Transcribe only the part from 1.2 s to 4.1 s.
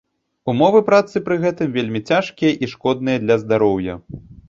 пры гэтым вельмі цяжкія і шкодныя для здароўя.